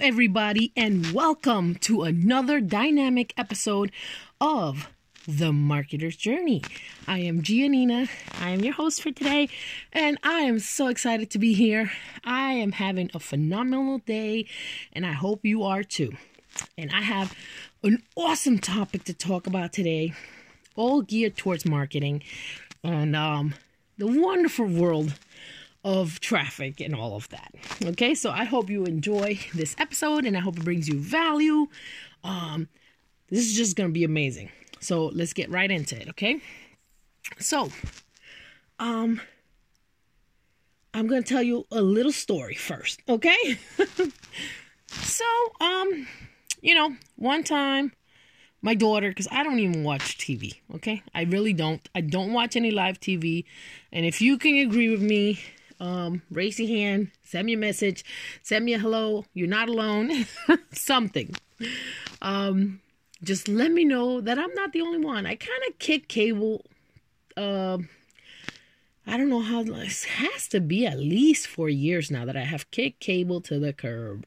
[0.00, 3.90] everybody, and welcome to another dynamic episode
[4.40, 4.90] of
[5.26, 6.62] The Marketer's Journey.
[7.06, 8.08] I am Gia Nina.
[8.40, 9.48] I am your host for today,
[9.92, 11.92] and I am so excited to be here.
[12.24, 14.46] I am having a phenomenal day,
[14.92, 16.12] and I hope you are too.
[16.76, 17.34] And I have
[17.82, 20.12] an awesome topic to talk about today,
[20.74, 22.22] all geared towards marketing
[22.82, 23.54] and um,
[23.98, 25.14] the wonderful world
[25.86, 27.54] of traffic and all of that.
[27.84, 31.68] Okay, so I hope you enjoy this episode and I hope it brings you value.
[32.24, 32.68] Um,
[33.28, 34.50] this is just gonna be amazing.
[34.80, 36.40] So let's get right into it, okay?
[37.38, 37.70] So,
[38.80, 39.20] um,
[40.92, 43.56] I'm gonna tell you a little story first, okay?
[44.88, 45.24] so,
[45.60, 46.08] um,
[46.62, 47.92] you know, one time
[48.62, 52.56] my daughter because i don't even watch tv okay i really don't i don't watch
[52.56, 53.44] any live tv
[53.92, 55.38] and if you can agree with me
[55.80, 58.04] um, raise your hand, send me a message,
[58.42, 60.26] send me a hello, you're not alone,
[60.72, 61.34] something.
[62.22, 62.80] Um,
[63.22, 65.26] just let me know that I'm not the only one.
[65.26, 66.64] I kind of kick cable.
[67.36, 67.78] Uh,
[69.06, 72.42] I don't know how this has to be at least four years now that I
[72.42, 74.26] have kicked cable to the curb.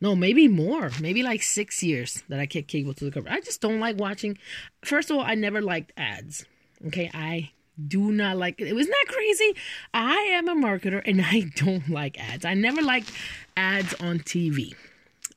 [0.00, 0.90] No, maybe more.
[1.00, 3.26] Maybe like six years that I kick cable to the curb.
[3.28, 4.38] I just don't like watching.
[4.84, 6.44] First of all, I never liked ads.
[6.86, 7.50] Okay, I
[7.86, 8.72] do not like it.
[8.74, 9.54] Was not crazy?
[9.94, 12.44] I am a marketer and I don't like ads.
[12.44, 13.12] I never liked
[13.56, 14.74] ads on TV.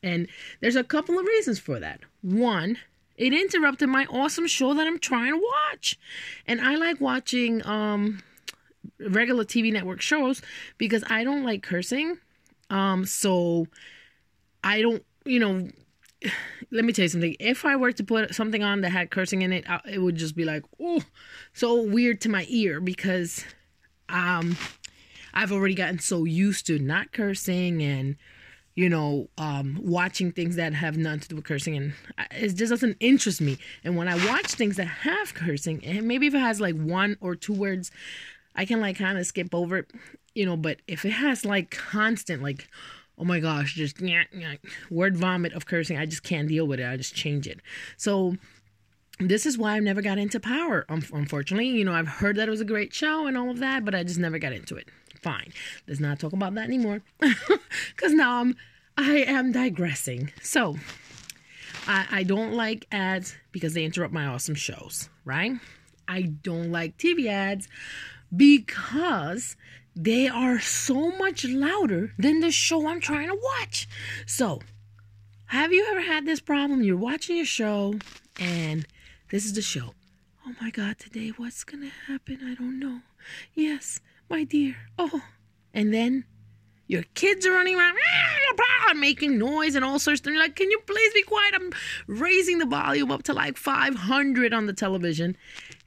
[0.03, 0.27] And
[0.61, 2.01] there's a couple of reasons for that.
[2.21, 2.77] One,
[3.17, 5.99] it interrupted my awesome show that I'm trying to watch.
[6.47, 8.23] And I like watching um
[8.99, 10.41] regular TV network shows
[10.77, 12.17] because I don't like cursing.
[12.69, 13.67] Um so
[14.63, 15.69] I don't, you know,
[16.71, 17.35] let me tell you something.
[17.39, 20.35] If I were to put something on that had cursing in it, it would just
[20.35, 21.01] be like, oh,
[21.53, 23.43] so weird to my ear because
[24.09, 24.57] um,
[25.33, 28.17] I've already gotten so used to not cursing and
[28.75, 31.93] you know um, watching things that have nothing to do with cursing, and
[32.31, 33.57] it just doesn't interest me.
[33.83, 37.17] And when I watch things that have cursing, and maybe if it has like one
[37.21, 37.91] or two words,
[38.55, 39.91] I can like kind of skip over it,
[40.35, 40.57] you know.
[40.57, 42.67] But if it has like constant like
[43.17, 44.01] oh my gosh, just
[44.89, 45.97] word vomit of cursing.
[45.97, 46.87] I just can't deal with it.
[46.87, 47.59] I just change it.
[47.97, 48.35] So
[49.19, 50.85] this is why I've never got into Power.
[50.89, 53.59] Um, unfortunately, you know, I've heard that it was a great show and all of
[53.59, 54.87] that, but I just never got into it.
[55.21, 55.53] Fine.
[55.87, 57.03] Let's not talk about that anymore.
[57.97, 58.55] Cause now I'm
[58.97, 60.31] I am digressing.
[60.41, 60.75] So
[61.87, 65.53] I, I don't like ads because they interrupt my awesome shows, right?
[66.07, 67.67] I don't like TV ads
[68.35, 69.55] because
[69.95, 73.87] they are so much louder than the show I'm trying to watch.
[74.25, 74.61] So,
[75.47, 76.81] have you ever had this problem?
[76.81, 77.95] You're watching a show
[78.39, 78.87] and
[79.29, 79.93] this is the show.
[80.47, 82.39] Oh my God, today what's going to happen?
[82.43, 82.99] I don't know.
[83.53, 83.99] Yes,
[84.29, 84.75] my dear.
[84.97, 85.21] Oh.
[85.73, 86.25] And then
[86.87, 87.95] your kids are running around
[88.91, 90.35] ah, making noise and all sorts of things.
[90.35, 91.53] You're like, can you please be quiet?
[91.55, 91.71] I'm
[92.07, 95.37] raising the volume up to like 500 on the television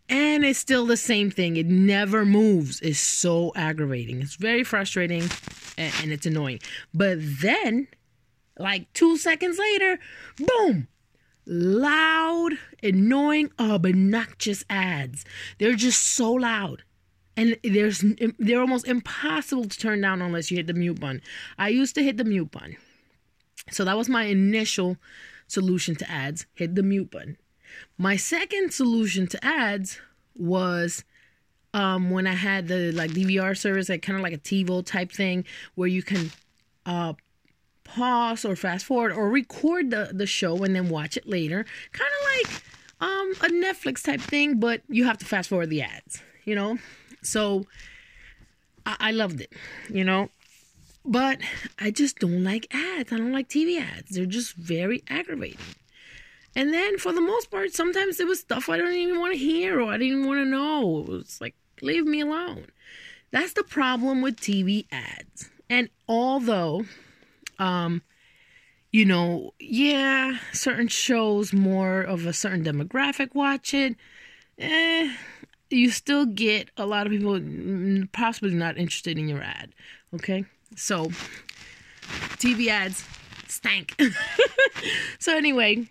[0.09, 1.57] and it's still the same thing.
[1.57, 2.81] It never moves.
[2.81, 4.21] It's so aggravating.
[4.21, 5.23] It's very frustrating
[5.79, 6.61] and, and it's annoying.
[6.93, 7.89] But then,
[8.59, 9.99] like two seconds later,
[10.37, 10.89] boom,
[11.47, 15.25] loud, annoying, obnoxious ads.
[15.59, 16.83] They're just so loud.
[17.37, 18.05] And there's
[18.39, 21.21] they're almost impossible to turn down unless you hit the mute button.
[21.59, 22.77] I used to hit the mute button.
[23.71, 24.99] So that was my initial
[25.49, 27.37] solution to ads, hit the mute button.
[27.99, 30.01] My second solution to ads
[30.37, 31.05] was
[31.73, 35.11] um, when I had the like DVR service, like kind of like a TiVo type
[35.11, 36.31] thing, where you can
[36.87, 37.15] uh,
[37.83, 42.11] pause or fast forward or record the the show and then watch it later, kind
[42.21, 42.63] of like
[43.01, 46.79] um, a Netflix type thing, but you have to fast forward the ads, you know.
[47.23, 47.67] So
[48.87, 49.53] I, I loved it,
[49.89, 50.31] you know.
[51.05, 51.41] But
[51.79, 53.13] I just don't like ads.
[53.13, 54.11] I don't like TV ads.
[54.11, 55.59] They're just very aggravating.
[56.57, 59.39] And then for the most part, sometimes it was stuff I don't even want to
[59.39, 61.01] hear or I didn't want to know.
[61.01, 62.67] It was like, leave me alone.
[63.31, 65.51] That's the problem with TV ads.
[65.69, 66.85] And although,
[67.59, 68.03] um,
[68.93, 73.97] you know, yeah, certain shows more of a certain demographic watch it,
[74.59, 75.13] eh,
[75.71, 77.41] you still get a lot of people
[78.13, 79.75] possibly not interested in your ad.
[80.15, 80.45] Okay?
[80.77, 81.07] So,
[82.37, 83.05] TV ads
[83.49, 84.01] stank.
[85.19, 85.89] so, anyway,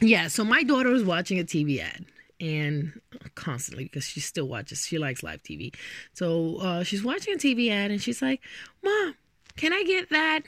[0.00, 2.04] yeah, so my daughter was watching a TV ad
[2.40, 3.00] and
[3.34, 5.74] constantly because she still watches she likes live tv
[6.14, 8.40] so uh, she's watching a tv ad and she's like
[8.82, 9.14] mom
[9.56, 10.40] can i get that?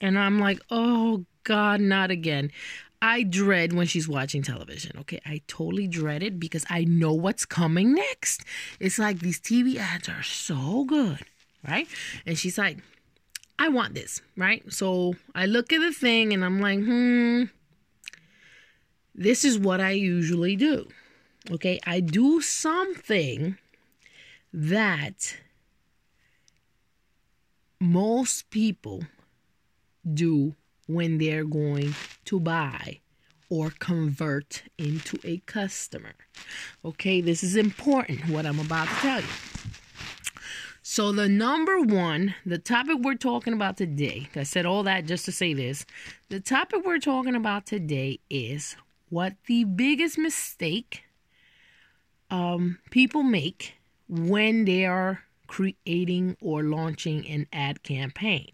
[0.00, 2.50] And i'm like oh god not again.
[3.04, 5.20] I dread when she's watching television okay?
[5.26, 8.44] I totally dread it because i know what's coming next.
[8.78, 11.20] It's like these tv ads are so good
[11.66, 11.86] right?
[12.26, 12.78] And she's like
[13.58, 14.62] I want this, right?
[14.72, 17.44] So I look at the thing and I'm like, hmm,
[19.14, 20.88] this is what I usually do.
[21.50, 23.58] Okay, I do something
[24.52, 25.36] that
[27.80, 29.04] most people
[30.14, 30.54] do
[30.86, 31.94] when they're going
[32.26, 33.00] to buy
[33.48, 36.14] or convert into a customer.
[36.84, 39.26] Okay, this is important what I'm about to tell you.
[40.84, 45.24] So, the number one, the topic we're talking about today, I said all that just
[45.26, 45.86] to say this.
[46.28, 48.76] The topic we're talking about today is
[49.12, 51.02] what the biggest mistake
[52.30, 53.74] um, people make
[54.08, 58.50] when they are creating or launching an ad campaign.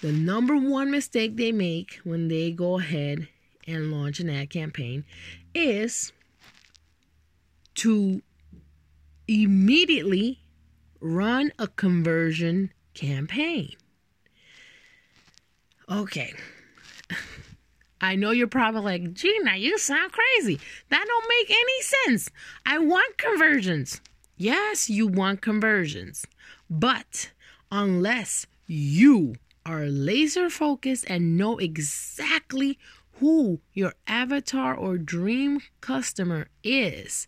[0.00, 3.28] The number one mistake they make when they go ahead
[3.68, 5.04] and launch an ad campaign
[5.54, 6.12] is
[7.76, 8.20] to
[9.28, 10.40] immediately
[11.00, 13.76] run a conversion campaign.
[15.88, 16.34] Okay.
[18.00, 20.60] I know you're probably like, Gina, you sound crazy.
[20.88, 22.30] That don't make any sense.
[22.64, 24.00] I want conversions.
[24.36, 26.24] Yes, you want conversions.
[26.70, 27.32] But
[27.72, 29.34] unless you
[29.66, 32.78] are laser focused and know exactly
[33.14, 37.26] who your avatar or dream customer is,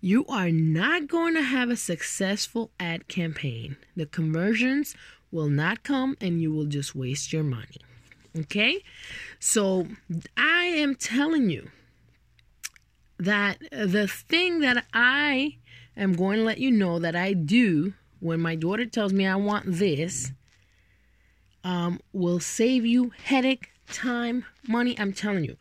[0.00, 3.76] you are not going to have a successful ad campaign.
[3.94, 4.94] The conversions
[5.30, 7.78] will not come and you will just waste your money.
[8.38, 8.82] Okay?
[9.38, 9.86] So
[10.36, 11.70] I am telling you
[13.18, 15.56] that the thing that I
[15.96, 19.36] am going to let you know that I do when my daughter tells me I
[19.36, 20.32] want this
[21.66, 24.96] um, will save you headache, time, money.
[24.98, 25.56] I'm telling you,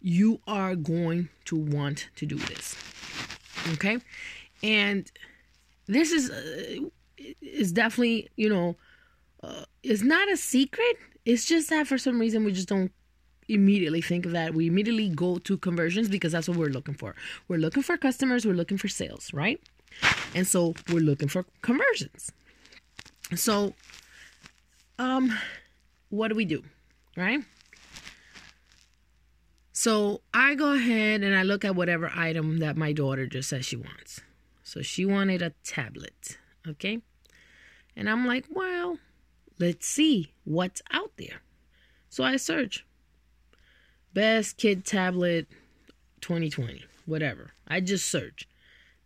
[0.00, 2.76] you are going to want to do this.
[3.74, 3.98] Okay,
[4.64, 5.10] and
[5.86, 6.88] this is uh,
[7.40, 8.76] is definitely you know
[9.44, 10.96] uh, is not a secret.
[11.28, 12.90] It's just that for some reason we just don't
[13.48, 14.54] immediately think of that.
[14.54, 17.14] We immediately go to conversions because that's what we're looking for.
[17.48, 18.46] We're looking for customers.
[18.46, 19.60] We're looking for sales, right?
[20.34, 22.32] And so we're looking for conversions.
[23.34, 23.74] So
[24.98, 25.36] um,
[26.08, 26.62] what do we do?
[27.14, 27.40] Right?
[29.74, 33.66] So I go ahead and I look at whatever item that my daughter just says
[33.66, 34.22] she wants.
[34.62, 36.38] So she wanted a tablet.
[36.66, 37.00] Okay.
[37.94, 38.96] And I'm like, well,
[39.58, 41.42] let's see what's out there.
[42.08, 42.84] So I search
[44.14, 45.46] best kid tablet
[46.20, 47.52] 2020, whatever.
[47.66, 48.48] I just search.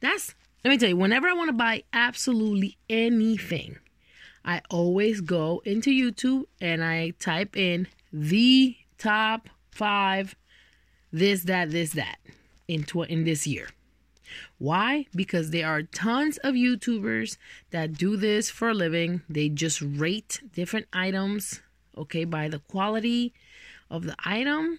[0.01, 0.35] That's,
[0.65, 3.79] let me tell you, whenever I want to buy absolutely anything,
[4.45, 10.35] I always go into YouTube and I type in the top five
[11.13, 12.19] this, that, this, that
[12.67, 13.69] in, tw- in this year.
[14.59, 15.07] Why?
[15.15, 17.37] Because there are tons of YouTubers
[17.71, 19.23] that do this for a living.
[19.29, 21.61] They just rate different items,
[21.97, 23.33] okay, by the quality
[23.91, 24.79] of the item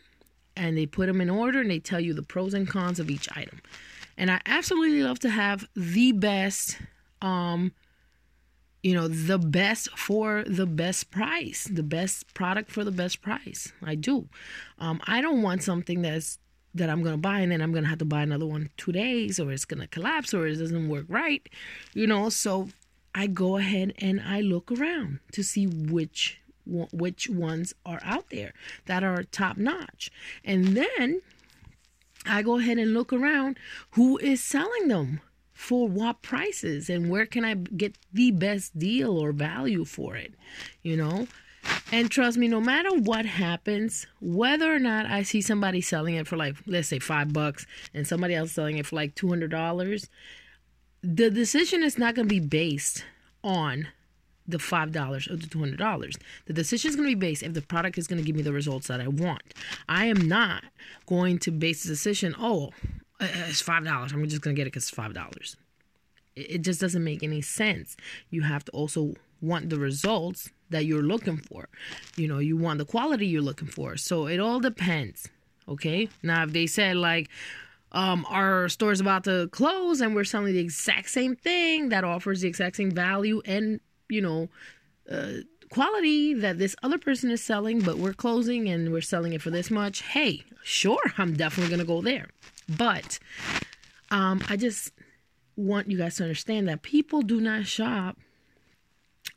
[0.56, 3.10] and they put them in order and they tell you the pros and cons of
[3.10, 3.62] each item.
[4.18, 6.78] And I absolutely love to have the best
[7.22, 7.72] um
[8.84, 13.72] you know the best for the best price the best product for the best price
[13.82, 14.28] i do
[14.78, 16.38] um, i don't want something that's
[16.74, 18.70] that i'm going to buy and then i'm going to have to buy another one
[18.78, 21.48] two days or it's going to collapse or it doesn't work right
[21.94, 22.70] you know so
[23.14, 28.54] i go ahead and i look around to see which which ones are out there
[28.86, 30.10] that are top notch
[30.46, 31.22] and then
[32.26, 33.58] i go ahead and look around
[33.92, 35.20] who is selling them
[35.54, 40.34] for what prices and where can I get the best deal or value for it,
[40.82, 41.28] you know?
[41.92, 46.28] And trust me, no matter what happens, whether or not I see somebody selling it
[46.28, 50.08] for like, let's say five bucks and somebody else selling it for like $200,
[51.02, 53.06] the decision is not going to be based
[53.44, 53.88] on
[54.48, 56.16] the $5 or the $200.
[56.46, 58.42] The decision is going to be based if the product is going to give me
[58.42, 59.42] the results that I want.
[59.88, 60.64] I am not
[61.06, 62.72] going to base the decision, oh,
[63.24, 64.12] uh, it's five dollars.
[64.12, 65.56] I'm just gonna get it because it's five dollars.
[66.36, 67.96] It just doesn't make any sense.
[68.30, 71.70] You have to also want the results that you're looking for.
[72.16, 73.98] You know, you want the quality you're looking for.
[73.98, 75.30] So it all depends.
[75.68, 76.10] Okay.
[76.22, 77.30] Now, if they said like,
[77.94, 82.42] um, our store's about to close and we're selling the exact same thing that offers
[82.42, 84.50] the exact same value and you know
[85.12, 85.34] uh,
[85.70, 89.50] quality that this other person is selling, but we're closing and we're selling it for
[89.50, 90.02] this much.
[90.02, 92.28] Hey, sure, I'm definitely gonna go there.
[92.70, 93.20] But
[94.12, 94.92] um, I just
[95.56, 98.18] want you guys to understand that people do not shop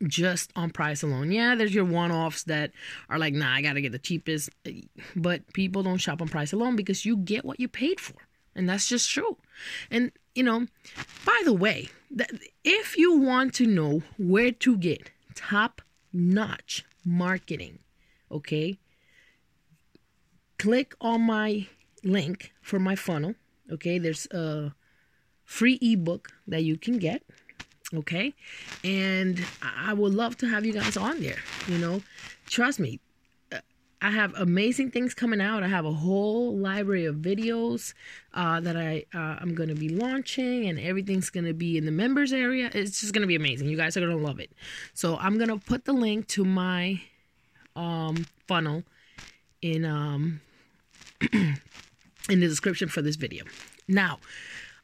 [0.06, 1.32] just on price alone.
[1.32, 2.72] Yeah, there's your one offs that
[3.08, 4.50] are like, nah, I gotta get the cheapest.
[5.14, 8.16] But people don't shop on price alone because you get what you paid for.
[8.54, 9.36] And that's just true.
[9.90, 10.66] And, you know,
[11.24, 11.88] by the way,
[12.64, 17.78] if you want to know where to get top notch marketing.
[18.32, 18.78] Okay.
[20.58, 21.68] Click on my
[22.02, 23.34] link for my funnel.
[23.70, 23.98] Okay.
[23.98, 24.74] There's a
[25.44, 27.22] free ebook that you can get.
[27.94, 28.34] Okay.
[28.84, 31.38] And I would love to have you guys on there.
[31.68, 32.02] You know,
[32.46, 33.00] trust me,
[34.02, 35.62] I have amazing things coming out.
[35.62, 37.94] I have a whole library of videos
[38.34, 41.86] uh, that I uh, I'm going to be launching, and everything's going to be in
[41.86, 42.70] the members area.
[42.74, 43.68] It's just going to be amazing.
[43.68, 44.52] You guys are going to love it.
[44.92, 47.00] So I'm going to put the link to my
[47.74, 48.84] um, funnel
[49.62, 50.40] in um,
[51.32, 51.56] in
[52.28, 53.44] the description for this video.
[53.88, 54.18] Now,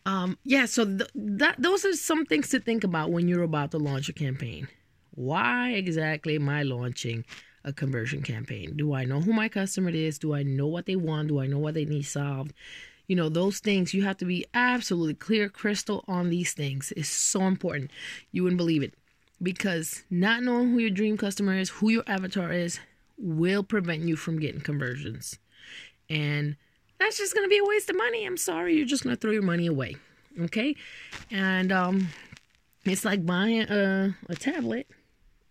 [0.07, 0.67] um, yeah.
[0.67, 4.09] So th- that those are some things to think about when you're about to launch
[4.09, 4.69] a campaign.
[5.15, 7.25] Why exactly am I launching?
[7.65, 8.77] a conversion campaign?
[8.77, 10.19] Do I know who my customer is?
[10.19, 11.29] Do I know what they want?
[11.29, 12.53] Do I know what they need solved?
[13.07, 16.93] You know, those things, you have to be absolutely clear, crystal on these things.
[16.97, 17.91] It's so important.
[18.31, 18.95] You wouldn't believe it.
[19.43, 22.79] Because not knowing who your dream customer is, who your avatar is,
[23.19, 25.39] will prevent you from getting conversions.
[26.09, 26.57] And
[27.03, 28.25] that's just going to be a waste of money.
[28.25, 28.77] I'm sorry.
[28.77, 29.97] You're just going to throw your money away.
[30.41, 30.77] Okay?
[31.31, 32.09] And um,
[32.85, 34.89] it's like buying a, a tablet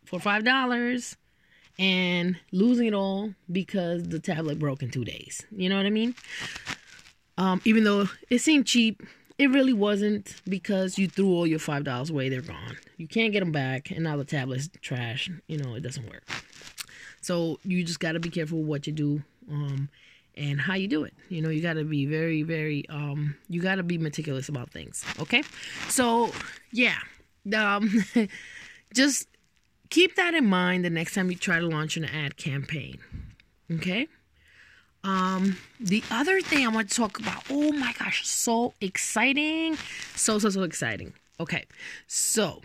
[0.05, 1.15] for $5
[1.77, 5.45] and losing it all because the tablet broke in two days.
[5.51, 6.15] You know what I mean?
[7.37, 9.03] Um, even though it seemed cheap,
[9.37, 12.29] it really wasn't because you threw all your five dollars away.
[12.29, 12.77] They're gone.
[12.97, 15.31] You can't get them back, and now the tablet's trash.
[15.47, 16.23] You know it doesn't work.
[17.21, 19.89] So you just got to be careful what you do um,
[20.37, 21.13] and how you do it.
[21.29, 22.87] You know you got to be very, very.
[22.89, 25.03] Um, you got to be meticulous about things.
[25.19, 25.43] Okay.
[25.89, 26.31] So
[26.71, 26.97] yeah,
[27.55, 28.03] um,
[28.93, 29.27] just
[29.89, 32.97] keep that in mind the next time you try to launch an ad campaign.
[33.71, 34.07] Okay?
[35.03, 39.77] Um, the other thing I want to talk about, oh my gosh, so exciting.
[40.15, 41.13] So, so, so exciting.
[41.39, 41.65] Okay.
[42.07, 42.61] So,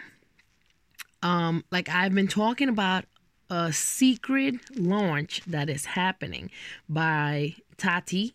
[1.22, 3.04] um, like I've been talking about
[3.50, 6.50] a secret launch that is happening
[6.88, 8.34] by Tati,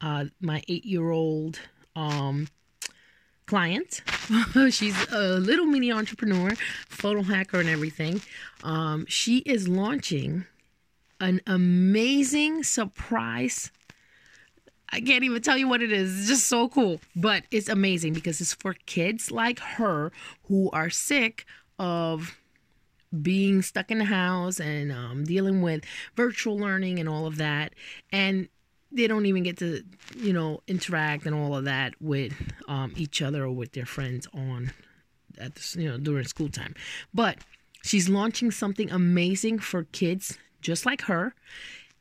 [0.00, 1.60] uh, my eight year old
[1.96, 2.48] um
[3.46, 4.02] client.
[4.70, 6.52] She's a little mini entrepreneur,
[6.88, 8.22] funnel hacker, and everything.
[8.62, 10.44] Um, she is launching
[11.20, 13.72] an amazing surprise.
[14.92, 16.16] I can't even tell you what it is.
[16.16, 17.00] It's just so cool.
[17.16, 20.12] But it's amazing because it's for kids like her
[20.44, 21.44] who are sick
[21.76, 22.38] of
[23.22, 25.84] being stuck in the house and um, dealing with
[26.16, 27.74] virtual learning and all of that.
[28.12, 28.48] And
[28.92, 29.82] they don't even get to
[30.16, 32.34] you know interact and all of that with
[32.68, 34.72] um, each other or with their friends on
[35.38, 36.74] at the, you know during school time.
[37.14, 37.38] But
[37.82, 41.34] she's launching something amazing for kids just like her.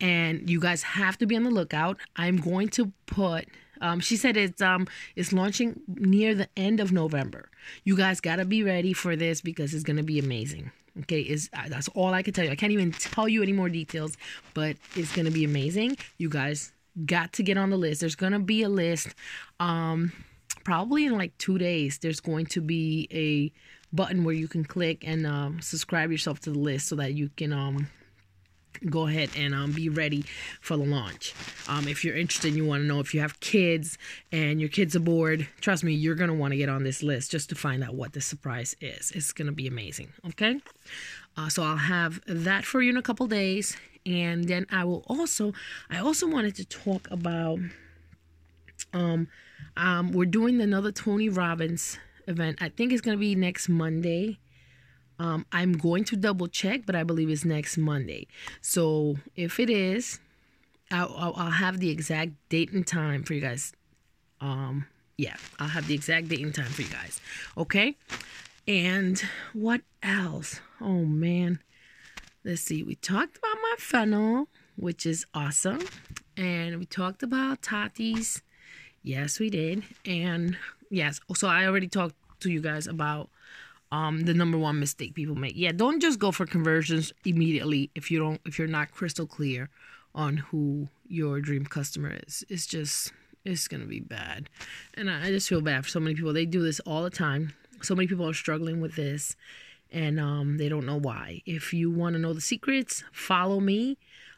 [0.01, 1.97] And you guys have to be on the lookout.
[2.15, 3.47] I'm going to put
[3.81, 7.49] um, she said it's um it's launching near the end of november.
[7.83, 11.49] You guys got to be ready for this because it's to be amazing okay is
[11.53, 14.17] uh, that's all i can tell you i can't even tell you any more details
[14.53, 16.71] but it's to be amazing you guys
[17.05, 18.01] got to get on the list.
[18.01, 19.09] There's to be a list.
[19.59, 20.11] Um,
[20.63, 23.51] probably in like two days, there's going to be a
[23.95, 27.29] button where you can click and um, subscribe yourself to the list so that you
[27.35, 27.87] can um,
[28.89, 30.23] go ahead and um, be ready
[30.61, 31.33] for the launch.
[31.67, 33.97] Um, if you're interested, you want to know if you have kids
[34.31, 37.03] and your kids are bored, trust me, you're going to want to get on this
[37.03, 39.11] list just to find out what the surprise is.
[39.11, 40.09] It's going to be amazing.
[40.27, 40.59] Okay.
[41.37, 45.03] Uh, so I'll have that for you in a couple days and then I will
[45.07, 45.53] also
[45.89, 47.59] I also wanted to talk about
[48.93, 49.27] um
[49.77, 51.97] um we're doing another Tony Robbins
[52.27, 52.61] event.
[52.61, 54.39] I think it's going to be next Monday.
[55.19, 58.27] Um I'm going to double check, but I believe it's next Monday.
[58.61, 60.19] So if it is,
[60.91, 63.73] I'll, I'll, have the exact date and time for you guys.
[64.41, 67.19] Um yeah, I'll have the exact date and time for you guys.
[67.57, 67.97] Okay?
[68.67, 69.21] And
[69.53, 70.61] what else?
[70.79, 71.59] Oh man.
[72.45, 74.47] Let's see, we talked about my funnel,
[74.77, 75.81] which is awesome.
[76.37, 78.41] And we talked about Tati's.
[79.03, 79.83] Yes, we did.
[80.05, 80.57] And
[80.89, 83.29] yes, so I already talked to you guys about
[83.91, 85.53] um the number one mistake people make.
[85.55, 89.69] Yeah, don't just go for conversions immediately if you don't if you're not crystal clear
[90.13, 92.43] on who your dream customer is.
[92.49, 93.11] It's just
[93.45, 94.49] it's gonna be bad.
[94.95, 96.33] And I, I just feel bad for so many people.
[96.33, 97.53] They do this all the time.
[97.81, 99.35] So many people are struggling with this
[99.91, 101.41] and um, they don't know why.
[101.45, 103.97] If you want to know the secrets, follow me.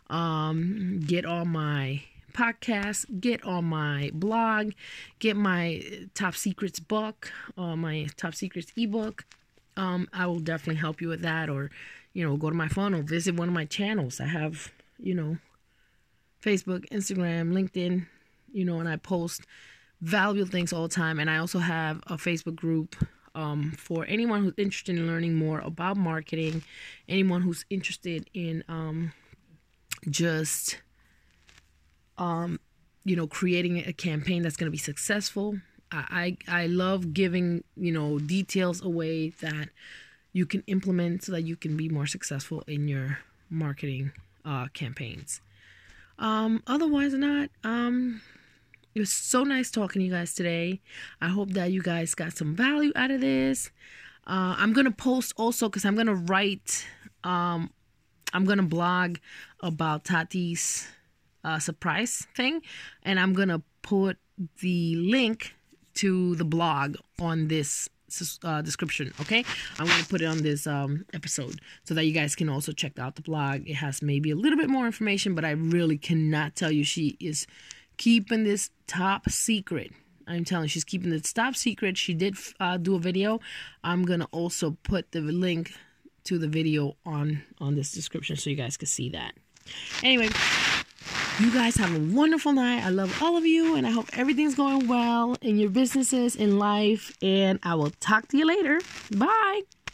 [0.10, 2.04] Um, get all my
[2.34, 4.72] podcast, get on my blog,
[5.20, 9.26] get my top secrets book, uh, my top secrets ebook.
[9.78, 11.72] Um, I will definitely help you with that, or
[12.14, 14.20] you know, go to my funnel, visit one of my channels.
[14.20, 15.38] I have, you know,
[16.44, 18.06] Facebook, Instagram, LinkedIn,
[18.52, 19.46] you know, and I post
[20.02, 21.20] valuable things all the time.
[21.20, 22.96] And I also have a Facebook group
[23.34, 26.64] um, for anyone who's interested in learning more about marketing,
[27.08, 29.14] anyone who's interested in um,
[30.10, 30.82] just
[32.18, 32.60] um,
[33.06, 35.58] you know creating a campaign that's going to be successful.
[35.92, 39.70] I, I love giving you know details away that
[40.34, 43.20] you can implement so that you can be more successful in your
[43.50, 44.14] marketing
[44.46, 45.42] uh, campaigns.
[46.18, 47.50] Um, otherwise, not.
[47.64, 48.22] Um,
[48.94, 50.82] it was so nice talking to you guys today.
[51.20, 53.72] I hope that you guys got some value out of this.
[54.28, 56.86] Uh, I'm gonna post also because I'm gonna write.
[57.24, 57.72] Um,
[58.34, 59.18] I'm gonna blog
[59.62, 60.88] about Tati's
[61.44, 62.62] uh, surprise thing,
[63.04, 64.18] and I'm gonna put
[64.60, 65.56] the link
[65.96, 67.90] to the blog on this
[68.44, 69.14] uh, description.
[69.22, 69.44] Okay,
[69.80, 73.00] I'm gonna put it on this um, episode so that you guys can also check
[73.00, 73.68] out the blog.
[73.68, 77.18] It has maybe a little bit more information, but I really cannot tell you she
[77.20, 77.48] is
[77.98, 79.92] keeping this top secret.
[80.28, 81.98] I'm telling you, she's keeping this top secret.
[81.98, 83.40] She did uh, do a video.
[83.84, 85.74] I'm gonna also put the link
[86.26, 89.34] to the video on on this description so you guys can see that.
[90.04, 90.30] Anyway,
[91.40, 92.84] you guys have a wonderful night.
[92.84, 96.60] I love all of you, and I hope everything's going well in your businesses, in
[96.60, 97.16] life.
[97.22, 98.80] And I will talk to you later.
[99.16, 99.62] Bye.